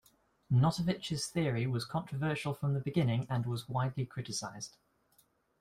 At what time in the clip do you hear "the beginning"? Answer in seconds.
2.73-3.27